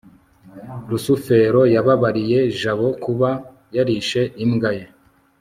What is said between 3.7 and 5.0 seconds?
yarishe imbwa ye